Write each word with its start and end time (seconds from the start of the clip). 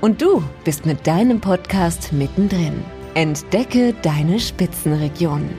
Und 0.00 0.22
du 0.22 0.42
bist 0.64 0.86
mit 0.86 1.06
deinem 1.06 1.42
Podcast 1.42 2.10
mittendrin. 2.14 2.82
Entdecke 3.12 3.92
deine 4.00 4.40
Spitzenregion. 4.40 5.50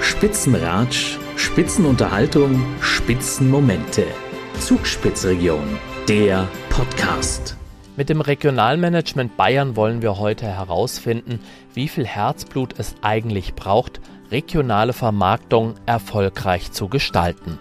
Spitzenratsch, 0.00 1.18
Spitzenunterhaltung, 1.36 2.60
Spitzenmomente. 2.80 4.04
Zugspitzregion, 4.58 5.78
der 6.08 6.48
Podcast. 6.68 7.56
Mit 7.96 8.08
dem 8.08 8.20
Regionalmanagement 8.20 9.36
Bayern 9.36 9.76
wollen 9.76 10.02
wir 10.02 10.18
heute 10.18 10.46
herausfinden, 10.46 11.38
wie 11.74 11.86
viel 11.86 12.06
Herzblut 12.06 12.74
es 12.78 12.96
eigentlich 13.02 13.54
braucht, 13.54 14.00
regionale 14.32 14.92
Vermarktung 14.92 15.74
erfolgreich 15.86 16.72
zu 16.72 16.88
gestalten. 16.88 17.58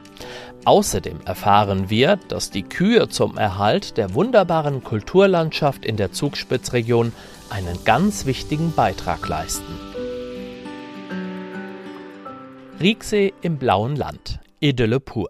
Außerdem 0.63 1.21
erfahren 1.25 1.89
wir, 1.89 2.17
dass 2.27 2.51
die 2.51 2.63
Kühe 2.63 3.09
zum 3.09 3.37
Erhalt 3.37 3.97
der 3.97 4.13
wunderbaren 4.13 4.83
Kulturlandschaft 4.83 5.85
in 5.85 5.97
der 5.97 6.11
Zugspitzregion 6.11 7.13
einen 7.49 7.83
ganz 7.83 8.25
wichtigen 8.25 8.73
Beitrag 8.73 9.27
leisten. 9.27 9.77
Rieksee 12.79 13.33
im 13.41 13.57
blauen 13.57 13.95
Land. 13.95 14.39
Idylle 14.59 14.99
pur. 14.99 15.29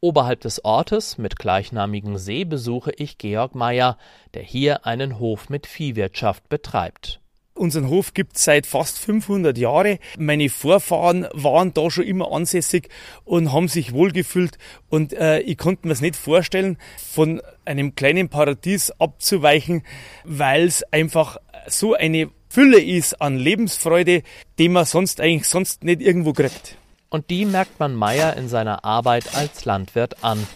Oberhalb 0.00 0.40
des 0.40 0.64
Ortes 0.64 1.18
mit 1.18 1.36
gleichnamigen 1.36 2.16
See 2.16 2.44
besuche 2.44 2.92
ich 2.92 3.18
Georg 3.18 3.54
Meyer, 3.54 3.98
der 4.34 4.42
hier 4.42 4.86
einen 4.86 5.18
Hof 5.18 5.50
mit 5.50 5.66
Viehwirtschaft 5.66 6.48
betreibt. 6.48 7.20
Unseren 7.54 7.88
Hof 7.88 8.14
gibt 8.14 8.36
es 8.36 8.44
seit 8.44 8.66
fast 8.66 8.98
500 8.98 9.58
Jahren. 9.58 9.98
Meine 10.18 10.48
Vorfahren 10.48 11.26
waren 11.32 11.74
da 11.74 11.90
schon 11.90 12.04
immer 12.04 12.32
ansässig 12.32 12.88
und 13.24 13.52
haben 13.52 13.68
sich 13.68 13.92
wohlgefühlt. 13.92 14.56
Und 14.88 15.12
äh, 15.12 15.40
ich 15.40 15.58
konnte 15.58 15.86
mir 15.86 15.92
es 15.92 16.00
nicht 16.00 16.16
vorstellen, 16.16 16.78
von 16.96 17.42
einem 17.64 17.94
kleinen 17.94 18.28
Paradies 18.28 18.90
abzuweichen, 18.92 19.82
weil 20.24 20.64
es 20.64 20.82
einfach 20.92 21.36
so 21.66 21.94
eine 21.94 22.30
Fülle 22.48 22.80
ist 22.80 23.20
an 23.20 23.36
Lebensfreude, 23.36 24.22
die 24.58 24.68
man 24.68 24.84
sonst 24.84 25.20
eigentlich 25.20 25.48
sonst 25.48 25.84
nicht 25.84 26.00
irgendwo 26.00 26.32
kriegt. 26.32 26.76
Und 27.10 27.30
die 27.30 27.44
merkt 27.44 27.78
man 27.78 27.94
Meyer 27.94 28.36
in 28.36 28.48
seiner 28.48 28.84
Arbeit 28.84 29.34
als 29.34 29.64
Landwirt 29.64 30.24
an. 30.24 30.46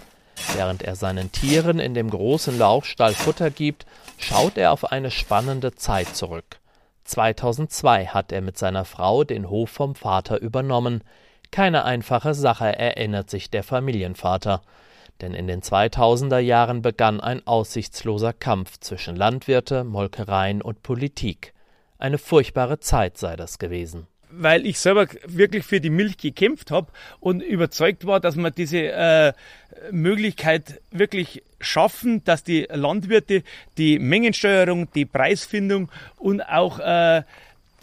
Während 0.55 0.83
er 0.83 0.97
seinen 0.97 1.33
Tieren 1.33 1.79
in 1.79 1.95
dem 1.95 2.11
großen 2.11 2.57
Laufstall 2.59 3.15
Futter 3.15 3.51
gibt, 3.51 3.87
schaut 4.19 4.57
er 4.57 4.73
auf 4.73 4.91
eine 4.91 5.11
spannende 5.11 5.75
Zeit 5.75 6.15
zurück. 6.17 6.61
2002 7.05 8.07
hat 8.07 8.33
er 8.33 8.41
mit 8.41 8.59
seiner 8.59 8.85
Frau 8.85 9.25
den 9.25 9.49
Hof 9.49 9.71
vom 9.71 9.95
Vater 9.95 10.41
übernommen. 10.41 11.03
Keine 11.51 11.85
einfache 11.85 12.35
Sache, 12.35 12.79
erinnert 12.79 13.31
sich 13.31 13.51
der 13.51 13.63
Familienvater. 13.63 14.63
Denn 15.21 15.35
in 15.35 15.47
den 15.47 15.63
2000er 15.63 16.39
Jahren 16.39 16.83
begann 16.83 17.21
ein 17.21 17.47
aussichtsloser 17.47 18.33
Kampf 18.33 18.81
zwischen 18.81 19.15
Landwirte, 19.15 19.85
Molkereien 19.85 20.61
und 20.63 20.83
Politik. 20.83 21.55
Eine 21.99 22.19
furchtbare 22.19 22.81
Zeit 22.81 23.19
sei 23.19 23.37
das 23.37 23.59
gewesen 23.59 24.09
weil 24.37 24.67
ich 24.67 24.79
selber 24.79 25.07
wirklich 25.27 25.65
für 25.65 25.81
die 25.81 25.91
Milch 25.91 26.17
gekämpft 26.17 26.71
habe 26.71 26.89
und 27.21 27.43
überzeugt 27.43 28.07
war, 28.07 28.21
dass 28.21 28.37
wir 28.37 28.51
diese 28.51 28.79
äh, 28.79 29.33
Möglichkeit 29.91 30.81
wirklich 30.91 31.43
schaffen, 31.61 32.23
dass 32.25 32.45
die 32.45 32.67
Landwirte 32.71 33.43
die 33.79 33.99
Mengensteuerung, 33.99 34.89
die 34.95 35.07
Preisfindung 35.07 35.91
und 36.17 36.43
auch 36.43 36.79
äh, 36.79 37.23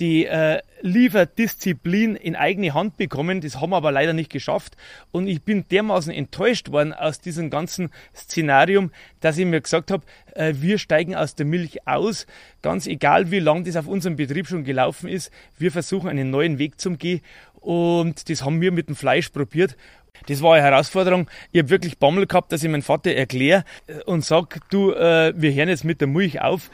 die 0.02 0.26
äh, 0.26 0.60
Lieferdisziplin 0.82 2.16
in 2.16 2.36
eigene 2.36 2.74
Hand 2.74 2.98
bekommen. 2.98 3.40
Das 3.40 3.62
haben 3.62 3.70
wir 3.70 3.78
aber 3.78 3.92
leider 3.92 4.14
nicht 4.14 4.32
geschafft. 4.32 4.76
Und 5.12 5.28
ich 5.28 5.44
bin 5.44 5.64
dermaßen 5.70 6.12
enttäuscht 6.12 6.72
worden 6.72 6.92
aus 6.92 7.22
diesem 7.22 7.52
ganzen 7.52 7.92
Szenarium, 8.16 8.92
dass 9.20 9.38
ich 9.38 9.46
mir 9.46 9.62
gesagt 9.62 9.92
habe, 9.92 10.04
äh, 10.34 10.56
wir 10.58 10.80
steigen 10.80 11.16
aus 11.16 11.36
der 11.36 11.46
Milch 11.46 11.88
aus. 11.88 12.26
Ganz 12.64 12.88
egal, 12.88 13.30
wie 13.30 13.40
lang 13.40 13.64
das 13.64 13.76
auf 13.76 13.88
unserem 13.88 14.16
Betrieb 14.16 14.48
schon 14.48 14.64
gelaufen 14.64 15.08
ist. 15.08 15.32
Wir 15.60 15.72
versuchen 15.72 16.10
einen 16.10 16.32
neuen 16.32 16.58
Weg 16.58 16.82
zu 16.82 16.92
gehen. 16.98 17.22
Und 17.60 18.28
das 18.28 18.44
haben 18.44 18.60
wir 18.60 18.72
mit 18.72 18.90
dem 18.90 18.96
Fleisch 18.96 19.30
probiert. 19.30 19.78
Das 20.26 20.42
war 20.42 20.56
eine 20.56 20.64
Herausforderung. 20.64 21.30
Ich 21.52 21.60
habe 21.60 21.70
wirklich 21.70 22.00
Bammel 22.00 22.26
gehabt, 22.26 22.52
dass 22.52 22.64
ich 22.64 22.70
meinem 22.70 22.82
Vater 22.82 23.14
erkläre 23.14 23.66
und 24.06 24.26
sage, 24.26 24.60
du, 24.72 24.94
äh, 24.94 25.34
wir 25.36 25.54
hören 25.54 25.70
jetzt 25.70 25.84
mit 25.84 26.02
der 26.02 26.08
Milch 26.08 26.42
auf 26.42 26.72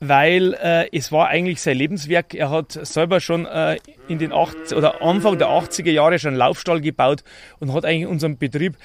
weil 0.00 0.54
äh, 0.54 0.88
es 0.92 1.10
war 1.12 1.28
eigentlich 1.28 1.60
sein 1.60 1.76
Lebenswerk. 1.76 2.34
Er 2.34 2.50
hat 2.50 2.72
selber 2.72 3.20
schon 3.20 3.46
äh, 3.46 3.78
in 4.08 4.18
den 4.18 4.32
80 4.32 4.76
oder 4.76 5.02
Anfang 5.02 5.38
der 5.38 5.48
80er 5.48 5.90
Jahre 5.90 6.18
schon 6.18 6.30
einen 6.30 6.38
Laufstall 6.38 6.80
gebaut 6.80 7.24
und 7.58 7.72
hat 7.72 7.84
eigentlich 7.84 8.06
unseren 8.06 8.38
Betrieb 8.38 8.76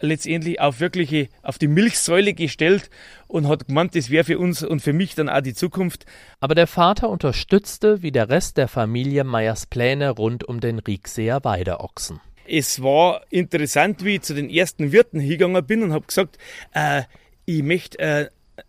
letztendlich 0.00 0.60
auf 0.60 0.80
wirkliche, 0.80 1.28
auf 1.42 1.58
die 1.58 1.68
Milchsäule 1.68 2.34
gestellt 2.34 2.90
und 3.26 3.48
hat 3.48 3.66
gemeint, 3.66 3.96
das 3.96 4.10
wäre 4.10 4.24
für 4.24 4.38
uns 4.38 4.62
und 4.62 4.80
für 4.80 4.92
mich 4.92 5.14
dann 5.14 5.28
auch 5.28 5.40
die 5.40 5.54
Zukunft. 5.54 6.06
Aber 6.40 6.54
der 6.54 6.66
Vater 6.66 7.08
unterstützte 7.08 8.02
wie 8.02 8.12
der 8.12 8.28
Rest 8.28 8.56
der 8.56 8.68
Familie 8.68 9.24
Meyers 9.24 9.66
Pläne 9.66 10.10
rund 10.10 10.44
um 10.44 10.60
den 10.60 10.78
Riekseer 10.78 11.44
Weideochsen. 11.44 12.20
Es 12.46 12.82
war 12.82 13.22
interessant, 13.28 14.04
wie 14.04 14.16
ich 14.16 14.22
zu 14.22 14.34
den 14.34 14.48
ersten 14.48 14.92
Wirten 14.92 15.20
hingegangen 15.20 15.66
bin 15.66 15.82
und 15.82 15.92
habe 15.92 16.06
gesagt, 16.06 16.38
äh, 16.72 17.02
ich 17.44 17.62
möchte 17.62 17.98
äh, 17.98 18.28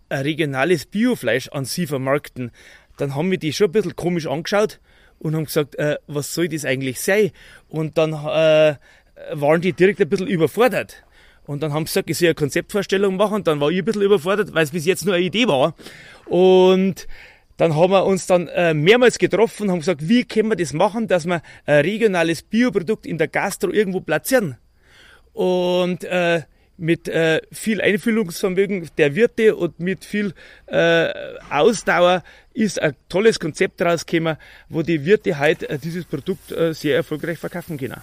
ein 0.09 0.21
regionales 0.21 0.85
Biofleisch 0.85 1.49
an 1.49 1.65
sie 1.65 1.87
vermarkten, 1.87 2.51
dann 2.97 3.15
haben 3.15 3.31
wir 3.31 3.37
die 3.37 3.53
schon 3.53 3.67
ein 3.67 3.71
bisschen 3.71 3.95
komisch 3.95 4.27
angeschaut 4.27 4.79
und 5.19 5.35
haben 5.35 5.45
gesagt, 5.45 5.75
äh, 5.75 5.97
was 6.07 6.33
soll 6.33 6.49
das 6.49 6.65
eigentlich 6.65 6.99
sein? 6.99 7.31
Und 7.67 7.97
dann 7.97 8.13
äh, 8.13 8.75
waren 9.33 9.61
die 9.61 9.73
direkt 9.73 10.01
ein 10.01 10.09
bisschen 10.09 10.27
überfordert. 10.27 11.03
Und 11.45 11.63
dann 11.63 11.73
haben 11.73 11.85
sie 11.85 11.93
gesagt, 11.93 12.09
ich 12.09 12.17
soll 12.17 12.27
eine 12.27 12.35
Konzeptvorstellung 12.35 13.15
machen. 13.15 13.43
Dann 13.43 13.59
war 13.59 13.69
ich 13.71 13.79
ein 13.79 13.85
bisschen 13.85 14.03
überfordert, 14.03 14.53
weil 14.53 14.63
es 14.63 14.71
bis 14.71 14.85
jetzt 14.85 15.05
nur 15.05 15.15
eine 15.15 15.23
Idee 15.23 15.47
war. 15.47 15.75
Und 16.25 17.07
dann 17.57 17.75
haben 17.75 17.91
wir 17.91 18.05
uns 18.05 18.27
dann 18.27 18.47
äh, 18.49 18.73
mehrmals 18.73 19.17
getroffen 19.17 19.63
und 19.63 19.71
haben 19.71 19.79
gesagt, 19.79 20.07
wie 20.07 20.23
können 20.25 20.49
wir 20.49 20.55
das 20.55 20.73
machen, 20.73 21.07
dass 21.07 21.25
wir 21.25 21.41
ein 21.65 21.81
regionales 21.81 22.43
Bioprodukt 22.43 23.05
in 23.05 23.17
der 23.17 23.27
Gastro 23.27 23.71
irgendwo 23.71 23.99
platzieren. 23.99 24.57
Und 25.33 26.03
äh, 26.03 26.43
mit 26.79 27.07
äh, 27.07 27.41
viel 27.51 27.81
Einfühlungsvermögen 27.81 28.89
der 28.97 29.15
Wirte 29.15 29.55
und 29.55 29.79
mit 29.79 30.05
viel 30.05 30.33
äh, 30.67 31.09
Ausdauer 31.49 32.23
ist 32.53 32.81
ein 32.81 32.95
tolles 33.09 33.39
Konzept 33.39 33.81
rausgekommen, 33.81 34.37
wo 34.69 34.81
die 34.81 35.05
Wirte 35.05 35.37
halt 35.37 35.63
äh, 35.63 35.77
dieses 35.77 36.05
Produkt 36.05 36.51
äh, 36.51 36.73
sehr 36.73 36.95
erfolgreich 36.95 37.37
verkaufen 37.37 37.77
können. 37.77 38.01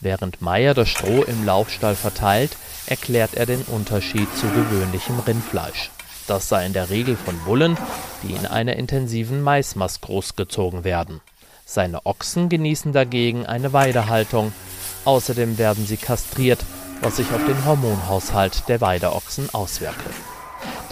Während 0.00 0.40
Meyer 0.40 0.74
das 0.74 0.88
Stroh 0.88 1.22
im 1.22 1.44
Laufstall 1.44 1.96
verteilt, 1.96 2.56
erklärt 2.86 3.34
er 3.34 3.46
den 3.46 3.62
Unterschied 3.62 4.28
zu 4.36 4.46
gewöhnlichem 4.48 5.18
Rindfleisch. 5.18 5.90
Das 6.26 6.48
sei 6.48 6.66
in 6.66 6.72
der 6.72 6.90
Regel 6.90 7.16
von 7.16 7.38
Bullen, 7.44 7.76
die 8.22 8.32
in 8.32 8.46
einer 8.46 8.76
intensiven 8.76 9.42
Maismast 9.42 10.02
großgezogen 10.02 10.84
werden. 10.84 11.20
Seine 11.68 12.06
Ochsen 12.06 12.48
genießen 12.48 12.92
dagegen 12.92 13.44
eine 13.44 13.72
Weidehaltung. 13.72 14.52
Außerdem 15.04 15.58
werden 15.58 15.84
sie 15.84 15.96
kastriert, 15.96 16.64
was 17.02 17.16
sich 17.16 17.26
auf 17.32 17.44
den 17.44 17.64
Hormonhaushalt 17.64 18.68
der 18.68 18.80
Weideochsen 18.80 19.52
auswirke. 19.52 20.08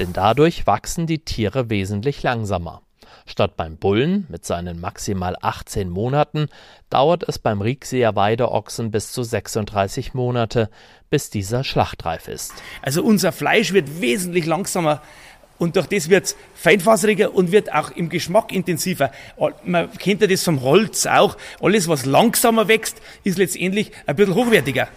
Denn 0.01 0.13
dadurch 0.13 0.67
wachsen 0.67 1.07
die 1.07 1.21
Tiere 1.21 1.71
wesentlich 1.71 2.25
langsamer. 2.25 2.83
Statt 3.25 3.57
beim 3.57 3.77
Bullen 3.77 4.27
mit 4.29 4.45
seinen 4.45 4.81
maximal 4.81 5.37
18 5.41 5.89
Monaten 5.89 6.49
dauert 6.91 7.23
es 7.27 7.39
beim 7.39 7.63
Riekseer 7.63 8.17
Weideochsen 8.17 8.91
bis 8.91 9.13
zu 9.13 9.23
36 9.23 10.13
Monate, 10.13 10.69
bis 11.09 11.31
dieser 11.31 11.63
schlachtreif 11.63 12.27
ist. 12.27 12.53
Also 12.83 13.03
unser 13.03 13.31
Fleisch 13.31 13.73
wird 13.73 14.01
wesentlich 14.01 14.45
langsamer 14.45 15.01
Und 15.59 15.77
durch 15.77 15.87
das 15.87 16.09
wird 16.09 16.25
es 16.25 16.37
feinfaseriger 16.55 17.35
und 17.35 17.53
wird 17.53 17.73
auch 17.73 17.91
im 17.93 18.09
Geschmack 18.09 18.53
intensiver. 18.53 19.11
Man 19.65 19.91
kennt 19.93 20.21
ja 20.21 20.27
das 20.27 20.43
vom 20.43 20.63
Holz 20.63 21.07
auch. 21.07 21.37
Alles, 21.61 21.89
was 21.89 22.07
langsamer 22.07 22.69
wächst, 22.69 23.01
ist 23.23 23.39
letztendlich 23.39 23.93
ein 24.07 24.17
bisschen 24.17 24.35
hochwertiger. 24.35 24.89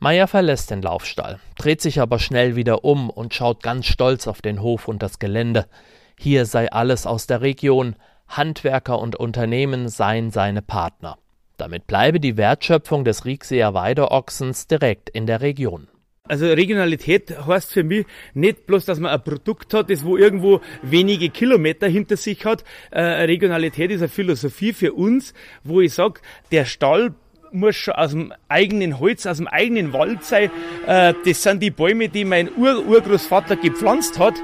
Meier 0.00 0.28
verlässt 0.28 0.70
den 0.70 0.80
Laufstall, 0.80 1.40
dreht 1.56 1.82
sich 1.82 2.00
aber 2.00 2.20
schnell 2.20 2.54
wieder 2.54 2.84
um 2.84 3.10
und 3.10 3.34
schaut 3.34 3.62
ganz 3.62 3.86
stolz 3.86 4.28
auf 4.28 4.40
den 4.40 4.62
Hof 4.62 4.86
und 4.86 5.02
das 5.02 5.18
Gelände. 5.18 5.66
Hier 6.16 6.46
sei 6.46 6.70
alles 6.70 7.04
aus 7.04 7.26
der 7.26 7.40
Region, 7.40 7.96
Handwerker 8.28 8.98
und 9.00 9.16
Unternehmen 9.16 9.88
seien 9.88 10.30
seine 10.30 10.62
Partner. 10.62 11.18
Damit 11.56 11.88
bleibe 11.88 12.20
die 12.20 12.36
Wertschöpfung 12.36 13.04
des 13.04 13.24
Riekseer 13.24 13.74
Weideochsens 13.74 14.68
direkt 14.68 15.10
in 15.10 15.26
der 15.26 15.40
Region. 15.40 15.88
Also 16.28 16.46
Regionalität 16.46 17.34
heißt 17.46 17.72
für 17.72 17.82
mich 17.82 18.06
nicht 18.34 18.66
bloß, 18.66 18.84
dass 18.84 19.00
man 19.00 19.12
ein 19.12 19.22
Produkt 19.22 19.74
hat, 19.74 19.90
das 19.90 20.04
wo 20.04 20.16
irgendwo 20.16 20.60
wenige 20.82 21.30
Kilometer 21.30 21.88
hinter 21.88 22.16
sich 22.16 22.44
hat. 22.44 22.64
Äh, 22.90 23.02
Regionalität 23.02 23.90
ist 23.90 24.00
eine 24.00 24.08
Philosophie 24.08 24.72
für 24.72 24.92
uns, 24.92 25.34
wo 25.64 25.80
ich 25.80 25.94
sage, 25.94 26.20
der 26.52 26.64
Stall 26.64 27.14
muss 27.52 27.76
schon 27.76 27.94
aus 27.94 28.10
dem 28.10 28.32
eigenen 28.48 28.98
Holz, 28.98 29.26
aus 29.26 29.38
dem 29.38 29.48
eigenen 29.48 29.92
Wald 29.92 30.24
sein. 30.24 30.50
Äh, 30.86 31.14
das 31.24 31.42
sind 31.42 31.62
die 31.62 31.70
Bäume, 31.70 32.08
die 32.08 32.24
mein 32.24 32.50
Ur-Urgroßvater 32.56 33.56
gepflanzt 33.56 34.18
hat 34.18 34.34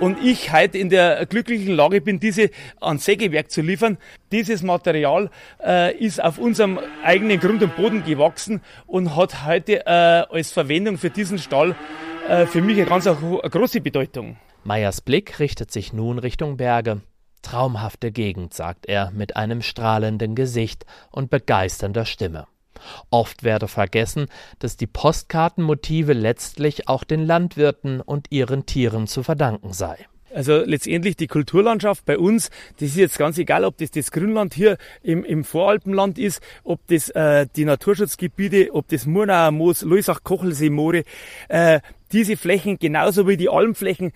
und 0.00 0.18
ich 0.22 0.52
heute 0.52 0.78
in 0.78 0.88
der 0.88 1.26
glücklichen 1.26 1.74
Lage 1.74 2.00
bin, 2.00 2.18
diese 2.20 2.50
an 2.80 2.98
Sägewerk 2.98 3.50
zu 3.50 3.60
liefern. 3.60 3.98
Dieses 4.32 4.62
Material 4.62 5.30
äh, 5.64 5.96
ist 5.96 6.22
auf 6.22 6.38
unserem 6.38 6.80
eigenen 7.04 7.38
Grund 7.38 7.62
und 7.62 7.76
Boden 7.76 8.04
gewachsen 8.04 8.60
und 8.86 9.14
hat 9.16 9.44
heute 9.46 9.86
äh, 9.86 9.90
als 10.30 10.52
Verwendung 10.52 10.98
für 10.98 11.10
diesen 11.10 11.38
Stall 11.38 11.76
äh, 12.28 12.46
für 12.46 12.62
mich 12.62 12.78
eine 12.78 12.86
ganz 12.86 13.06
eine 13.06 13.16
große 13.16 13.80
Bedeutung. 13.80 14.36
Meyers 14.64 15.00
Blick 15.00 15.38
richtet 15.38 15.70
sich 15.70 15.92
nun 15.92 16.18
Richtung 16.18 16.56
Berge. 16.56 17.00
Traumhafte 17.42 18.12
Gegend, 18.12 18.54
sagt 18.54 18.86
er 18.86 19.10
mit 19.12 19.36
einem 19.36 19.62
strahlenden 19.62 20.34
Gesicht 20.34 20.86
und 21.10 21.30
begeisternder 21.30 22.04
Stimme. 22.04 22.46
Oft 23.10 23.42
werde 23.42 23.68
vergessen, 23.68 24.26
dass 24.58 24.76
die 24.76 24.86
Postkartenmotive 24.86 26.12
letztlich 26.12 26.88
auch 26.88 27.04
den 27.04 27.24
Landwirten 27.24 28.00
und 28.00 28.28
ihren 28.30 28.66
Tieren 28.66 29.06
zu 29.06 29.22
verdanken 29.22 29.72
sei. 29.72 30.06
Also 30.32 30.62
letztendlich 30.64 31.16
die 31.16 31.26
Kulturlandschaft 31.26 32.04
bei 32.04 32.16
uns, 32.16 32.50
das 32.78 32.90
ist 32.90 32.96
jetzt 32.96 33.18
ganz 33.18 33.36
egal, 33.36 33.64
ob 33.64 33.78
das 33.78 33.90
das 33.90 34.12
Grünland 34.12 34.54
hier 34.54 34.78
im, 35.02 35.24
im 35.24 35.42
Voralpenland 35.42 36.18
ist, 36.18 36.40
ob 36.62 36.86
das 36.86 37.08
äh, 37.10 37.48
die 37.56 37.64
Naturschutzgebiete, 37.64 38.72
ob 38.72 38.88
das 38.88 39.06
Murnauer 39.06 39.50
Moos, 39.50 39.82
Loisach, 39.82 40.22
Kochelsee, 40.22 40.70
Moore, 40.70 41.02
äh, 41.48 41.80
diese 42.12 42.36
Flächen 42.36 42.78
genauso 42.78 43.26
wie 43.26 43.36
die 43.36 43.48
Almflächen 43.48 44.12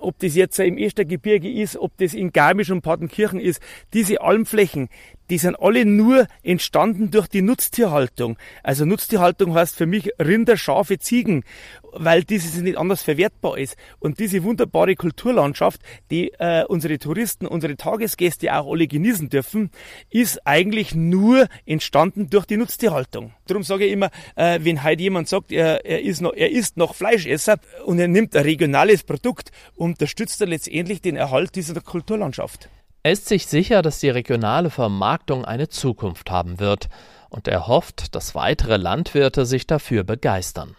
ob 0.00 0.18
das 0.18 0.34
jetzt 0.34 0.58
im 0.58 0.78
Estergebirge 0.78 1.50
ist, 1.50 1.76
ob 1.76 1.96
das 1.98 2.14
in 2.14 2.32
Garmisch 2.32 2.70
und 2.70 2.82
Partenkirchen 2.82 3.40
ist, 3.40 3.62
diese 3.92 4.20
Almflächen, 4.20 4.88
die 5.30 5.38
sind 5.38 5.56
alle 5.60 5.84
nur 5.84 6.26
entstanden 6.42 7.10
durch 7.10 7.28
die 7.28 7.42
Nutztierhaltung. 7.42 8.38
Also 8.62 8.84
Nutztierhaltung 8.84 9.54
heißt 9.54 9.76
für 9.76 9.86
mich 9.86 10.10
Rinder, 10.18 10.56
Schafe, 10.56 10.98
Ziegen, 10.98 11.44
weil 11.92 12.24
dieses 12.24 12.56
nicht 12.56 12.78
anders 12.78 13.02
verwertbar 13.02 13.58
ist. 13.58 13.76
Und 13.98 14.18
diese 14.18 14.42
wunderbare 14.42 14.94
Kulturlandschaft, 14.94 15.80
die 16.10 16.32
äh, 16.38 16.64
unsere 16.64 16.98
Touristen, 16.98 17.46
unsere 17.46 17.76
Tagesgäste 17.76 18.54
auch 18.54 18.70
alle 18.70 18.86
genießen 18.86 19.28
dürfen, 19.28 19.70
ist 20.10 20.46
eigentlich 20.46 20.94
nur 20.94 21.48
entstanden 21.66 22.30
durch 22.30 22.46
die 22.46 22.56
Nutztierhaltung. 22.56 23.32
Darum 23.46 23.62
sage 23.62 23.86
ich 23.86 23.92
immer, 23.92 24.10
äh, 24.36 24.60
wenn 24.62 24.82
heute 24.82 25.02
jemand 25.02 25.28
sagt, 25.28 25.52
er, 25.52 25.84
er, 25.84 26.02
ist 26.02 26.20
noch, 26.20 26.34
er 26.34 26.50
ist 26.50 26.76
noch 26.76 26.94
Fleischesser 26.94 27.58
und 27.84 27.98
er 27.98 28.08
nimmt 28.08 28.34
ein 28.36 28.42
regionales 28.42 29.02
Produkt, 29.02 29.50
unterstützt 29.76 30.40
er 30.40 30.46
letztendlich 30.46 31.00
den 31.00 31.16
Erhalt 31.16 31.54
dieser 31.54 31.80
Kulturlandschaft. 31.80 32.68
Er 33.02 33.12
ist 33.12 33.28
sich 33.28 33.46
sicher, 33.46 33.82
dass 33.82 34.00
die 34.00 34.10
regionale 34.10 34.70
Vermarktung 34.70 35.44
eine 35.44 35.68
Zukunft 35.68 36.30
haben 36.30 36.58
wird, 36.58 36.88
und 37.30 37.46
er 37.46 37.66
hofft, 37.66 38.14
dass 38.14 38.34
weitere 38.34 38.76
Landwirte 38.76 39.44
sich 39.44 39.66
dafür 39.66 40.04
begeistern. 40.04 40.76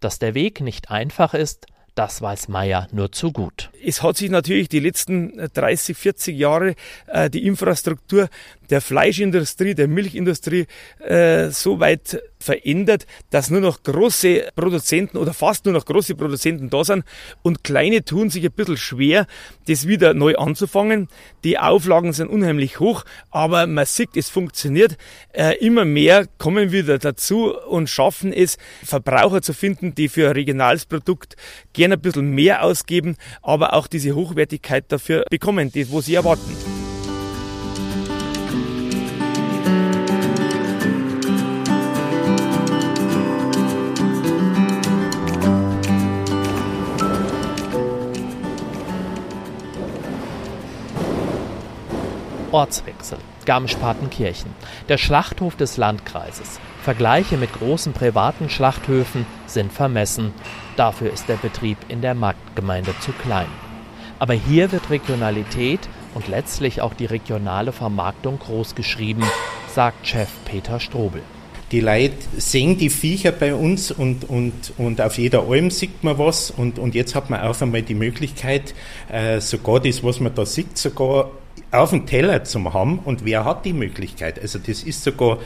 Dass 0.00 0.18
der 0.18 0.34
Weg 0.34 0.60
nicht 0.60 0.90
einfach 0.90 1.32
ist, 1.32 1.66
das 1.94 2.22
weiß 2.22 2.48
Meyer 2.48 2.88
nur 2.92 3.12
zu 3.12 3.32
gut. 3.32 3.70
Es 3.84 4.02
hat 4.02 4.16
sich 4.16 4.30
natürlich 4.30 4.68
die 4.70 4.80
letzten 4.80 5.50
30, 5.52 5.96
40 5.96 6.38
Jahre 6.38 6.74
äh, 7.06 7.28
die 7.28 7.46
Infrastruktur 7.46 8.28
der 8.70 8.80
Fleischindustrie, 8.80 9.74
der 9.74 9.88
Milchindustrie 9.88 10.66
äh, 11.00 11.50
so 11.50 11.80
weit 11.80 12.22
verändert, 12.42 13.06
dass 13.30 13.50
nur 13.50 13.60
noch 13.60 13.82
große 13.82 14.48
Produzenten 14.54 15.16
oder 15.16 15.32
fast 15.32 15.64
nur 15.64 15.74
noch 15.74 15.84
große 15.84 16.14
Produzenten 16.14 16.70
da 16.70 16.84
sind 16.84 17.04
und 17.42 17.64
kleine 17.64 18.04
tun 18.04 18.30
sich 18.30 18.44
ein 18.44 18.52
bisschen 18.52 18.76
schwer, 18.76 19.26
das 19.68 19.86
wieder 19.86 20.14
neu 20.14 20.36
anzufangen. 20.36 21.08
Die 21.44 21.58
Auflagen 21.58 22.12
sind 22.12 22.28
unheimlich 22.28 22.80
hoch, 22.80 23.04
aber 23.30 23.66
man 23.66 23.86
sieht, 23.86 24.16
es 24.16 24.28
funktioniert. 24.28 24.96
Äh, 25.32 25.56
immer 25.58 25.84
mehr 25.84 26.26
kommen 26.38 26.72
wieder 26.72 26.98
dazu 26.98 27.54
und 27.54 27.88
schaffen 27.88 28.32
es, 28.32 28.58
Verbraucher 28.84 29.42
zu 29.42 29.52
finden, 29.52 29.94
die 29.94 30.08
für 30.08 30.28
ein 30.28 30.32
regionales 30.32 30.86
Produkt 30.86 31.36
gerne 31.72 31.94
ein 31.94 32.00
bisschen 32.00 32.30
mehr 32.30 32.64
ausgeben, 32.64 33.16
aber 33.42 33.72
auch 33.74 33.86
diese 33.86 34.14
Hochwertigkeit 34.14 34.84
dafür 34.88 35.24
bekommen, 35.30 35.70
die, 35.72 35.90
wo 35.90 36.00
sie 36.00 36.14
erwarten. 36.14 36.71
Ortswechsel. 52.52 53.18
Garmisch-Partenkirchen. 53.44 54.50
Der 54.88 54.98
Schlachthof 54.98 55.56
des 55.56 55.76
Landkreises. 55.76 56.60
Vergleiche 56.82 57.36
mit 57.36 57.52
großen 57.52 57.92
privaten 57.92 58.50
Schlachthöfen 58.50 59.26
sind 59.46 59.72
vermessen. 59.72 60.32
Dafür 60.76 61.12
ist 61.12 61.28
der 61.28 61.36
Betrieb 61.36 61.78
in 61.88 62.02
der 62.02 62.14
Marktgemeinde 62.14 62.94
zu 63.00 63.12
klein. 63.12 63.48
Aber 64.18 64.34
hier 64.34 64.70
wird 64.70 64.90
Regionalität 64.90 65.80
und 66.14 66.28
letztlich 66.28 66.80
auch 66.80 66.94
die 66.94 67.06
regionale 67.06 67.72
Vermarktung 67.72 68.38
großgeschrieben, 68.38 69.24
sagt 69.74 70.06
Chef 70.06 70.28
Peter 70.44 70.78
Strobel. 70.78 71.22
Die 71.72 71.80
Leute 71.80 72.14
sehen 72.36 72.76
die 72.76 72.90
Viecher 72.90 73.32
bei 73.32 73.54
uns 73.54 73.90
und, 73.90 74.28
und, 74.28 74.74
und 74.76 75.00
auf 75.00 75.16
jeder 75.16 75.48
Alm 75.48 75.70
sieht 75.70 76.04
man 76.04 76.18
was 76.18 76.50
und, 76.50 76.78
und 76.78 76.94
jetzt 76.94 77.14
hat 77.14 77.30
man 77.30 77.40
auf 77.40 77.62
einmal 77.62 77.80
die 77.80 77.94
Möglichkeit, 77.94 78.74
äh, 79.10 79.40
sogar 79.40 79.80
das, 79.80 80.04
was 80.04 80.20
man 80.20 80.34
da 80.34 80.44
sieht, 80.44 80.76
sogar 80.76 81.30
auf 81.70 81.90
dem 81.90 82.06
Teller 82.06 82.44
zu 82.44 82.72
haben. 82.72 82.98
Und 82.98 83.24
wer 83.24 83.44
hat 83.44 83.64
die 83.64 83.72
Möglichkeit? 83.72 84.40
Also 84.40 84.58
das 84.58 84.82
ist 84.82 85.02
sogar, 85.02 85.38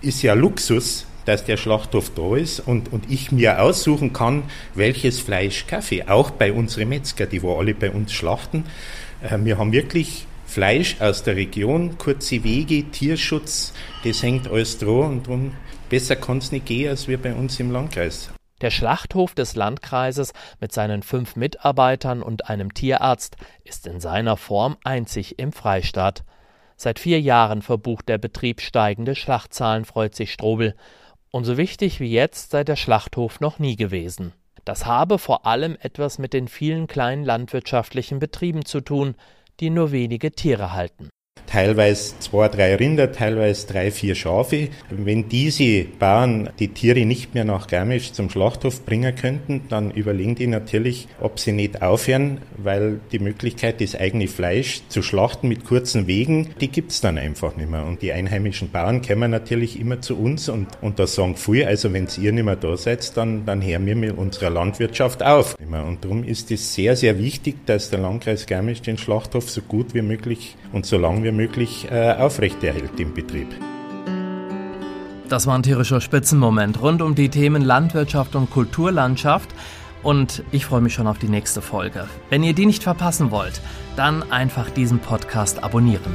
ist 0.00 0.22
ja 0.22 0.34
Luxus, 0.34 1.06
dass 1.24 1.44
der 1.44 1.56
Schlachthof 1.56 2.10
da 2.14 2.36
ist 2.36 2.60
und, 2.60 2.92
und 2.92 3.10
ich 3.10 3.32
mir 3.32 3.62
aussuchen 3.62 4.12
kann, 4.12 4.44
welches 4.74 5.20
Fleisch 5.20 5.66
Kaffee. 5.66 6.04
Auch 6.04 6.30
bei 6.30 6.52
unseren 6.52 6.90
Metzger, 6.90 7.26
die 7.26 7.42
wo 7.42 7.58
alle 7.58 7.74
bei 7.74 7.90
uns 7.90 8.12
schlachten. 8.12 8.64
Äh, 9.22 9.38
wir 9.42 9.58
haben 9.58 9.72
wirklich 9.72 10.26
Fleisch 10.46 10.96
aus 11.00 11.22
der 11.22 11.36
Region, 11.36 11.96
kurze 11.98 12.44
Wege, 12.44 12.84
Tierschutz, 12.84 13.72
das 14.04 14.22
hängt 14.22 14.46
alles 14.46 14.78
dran 14.78 15.12
und 15.12 15.26
darum 15.26 15.52
besser 15.88 16.16
kann 16.16 16.38
es 16.38 16.52
nicht 16.52 16.66
gehen 16.66 16.90
als 16.90 17.08
wir 17.08 17.18
bei 17.18 17.34
uns 17.34 17.58
im 17.58 17.70
Landkreis. 17.70 18.33
Der 18.60 18.70
Schlachthof 18.70 19.34
des 19.34 19.56
Landkreises 19.56 20.32
mit 20.60 20.72
seinen 20.72 21.02
fünf 21.02 21.36
Mitarbeitern 21.36 22.22
und 22.22 22.48
einem 22.48 22.72
Tierarzt 22.72 23.36
ist 23.64 23.86
in 23.86 24.00
seiner 24.00 24.36
Form 24.36 24.76
einzig 24.84 25.38
im 25.38 25.52
Freistaat. 25.52 26.24
Seit 26.76 26.98
vier 26.98 27.20
Jahren 27.20 27.62
verbucht 27.62 28.08
der 28.08 28.18
Betrieb 28.18 28.60
steigende 28.60 29.14
Schlachtzahlen, 29.14 29.84
freut 29.84 30.14
sich 30.14 30.32
Strobel. 30.32 30.74
Und 31.30 31.44
so 31.44 31.56
wichtig 31.56 31.98
wie 32.00 32.12
jetzt 32.12 32.50
sei 32.50 32.62
der 32.62 32.76
Schlachthof 32.76 33.40
noch 33.40 33.58
nie 33.58 33.76
gewesen. 33.76 34.32
Das 34.64 34.86
habe 34.86 35.18
vor 35.18 35.46
allem 35.46 35.76
etwas 35.80 36.18
mit 36.18 36.32
den 36.32 36.48
vielen 36.48 36.86
kleinen 36.86 37.24
landwirtschaftlichen 37.24 38.18
Betrieben 38.18 38.64
zu 38.64 38.80
tun, 38.80 39.14
die 39.60 39.70
nur 39.70 39.92
wenige 39.92 40.32
Tiere 40.32 40.72
halten 40.72 41.10
teilweise 41.54 42.18
zwei, 42.18 42.48
drei 42.48 42.74
Rinder, 42.74 43.12
teilweise 43.12 43.68
drei, 43.68 43.92
vier 43.92 44.16
Schafe. 44.16 44.70
Wenn 44.90 45.28
diese 45.28 45.84
Bauern 45.84 46.50
die 46.58 46.66
Tiere 46.66 47.06
nicht 47.06 47.32
mehr 47.34 47.44
nach 47.44 47.68
Garmisch 47.68 48.10
zum 48.12 48.28
Schlachthof 48.28 48.84
bringen 48.84 49.14
könnten, 49.14 49.60
dann 49.68 49.92
überlegen 49.92 50.34
die 50.34 50.48
natürlich, 50.48 51.06
ob 51.20 51.38
sie 51.38 51.52
nicht 51.52 51.80
aufhören, 51.80 52.38
weil 52.56 52.98
die 53.12 53.20
Möglichkeit, 53.20 53.80
das 53.80 53.94
eigene 53.94 54.26
Fleisch 54.26 54.82
zu 54.88 55.00
schlachten 55.00 55.46
mit 55.46 55.64
kurzen 55.64 56.08
Wegen, 56.08 56.48
die 56.60 56.66
gibt's 56.66 57.00
dann 57.00 57.18
einfach 57.18 57.56
nicht 57.56 57.70
mehr. 57.70 57.86
Und 57.86 58.02
die 58.02 58.12
einheimischen 58.12 58.72
Bauern 58.72 59.00
kommen 59.00 59.30
natürlich 59.30 59.78
immer 59.78 60.00
zu 60.00 60.18
uns 60.18 60.48
und, 60.48 60.66
und 60.80 60.98
da 60.98 61.06
sagen 61.06 61.36
viele, 61.36 61.68
also 61.68 61.92
wenn 61.92 62.08
ihr 62.20 62.32
nicht 62.32 62.44
mehr 62.44 62.56
da 62.56 62.76
seid, 62.76 63.16
dann, 63.16 63.46
dann 63.46 63.62
hören 63.62 63.86
wir 63.86 63.94
mit 63.94 64.18
unserer 64.18 64.50
Landwirtschaft 64.50 65.22
auf. 65.22 65.56
Und 65.60 66.04
darum 66.04 66.24
ist 66.24 66.50
es 66.50 66.74
sehr, 66.74 66.96
sehr 66.96 67.16
wichtig, 67.20 67.64
dass 67.66 67.90
der 67.90 68.00
Landkreis 68.00 68.46
Garmisch 68.46 68.82
den 68.82 68.98
Schlachthof 68.98 69.48
so 69.48 69.60
gut 69.60 69.94
wie 69.94 70.02
möglich 70.02 70.56
und 70.72 70.84
so 70.84 70.98
lang 70.98 71.22
wie 71.22 71.30
möglich 71.30 71.43
äh, 71.90 72.14
aufrechterhält 72.18 72.98
im 72.98 73.14
Betrieb. 73.14 73.48
Das 75.28 75.46
war 75.46 75.56
ein 75.56 75.62
tierischer 75.62 76.00
Spitzenmoment 76.00 76.80
rund 76.82 77.00
um 77.02 77.14
die 77.14 77.28
Themen 77.28 77.62
Landwirtschaft 77.62 78.36
und 78.36 78.50
Kulturlandschaft. 78.50 79.54
und 80.02 80.42
ich 80.52 80.66
freue 80.66 80.82
mich 80.82 80.92
schon 80.92 81.06
auf 81.06 81.18
die 81.18 81.28
nächste 81.28 81.62
Folge. 81.62 82.06
Wenn 82.28 82.42
ihr 82.42 82.52
die 82.52 82.66
nicht 82.66 82.82
verpassen 82.82 83.30
wollt, 83.30 83.62
dann 83.96 84.30
einfach 84.30 84.68
diesen 84.68 84.98
Podcast 84.98 85.64
abonnieren. 85.64 86.14